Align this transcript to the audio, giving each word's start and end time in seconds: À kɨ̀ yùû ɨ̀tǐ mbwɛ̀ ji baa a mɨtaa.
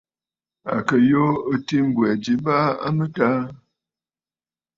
À 0.73 0.75
kɨ̀ 0.87 0.97
yùû 1.09 1.29
ɨ̀tǐ 1.53 1.77
mbwɛ̀ 1.87 2.11
ji 2.23 2.33
baa 2.45 2.67
a 2.85 2.87
mɨtaa. 2.97 3.41